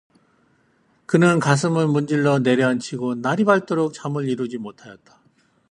그는 1.05 1.39
가슴을 1.39 1.85
문질러 1.87 2.39
내려앉히고 2.39 3.17
날이 3.21 3.43
밝도록 3.45 3.93
잠을 3.93 4.27
이루지 4.27 4.57
못하였다. 4.57 5.21